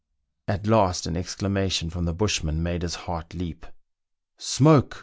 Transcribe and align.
At 0.47 0.65
last 0.65 1.05
an 1.05 1.15
exclamation 1.15 1.91
from 1.91 2.05
the 2.05 2.13
bushman 2.15 2.63
made 2.63 2.81
his 2.81 2.95
heart 3.05 3.35
leap." 3.35 3.67
Smoke!" 4.55 4.95